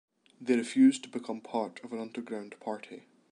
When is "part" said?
1.41-1.79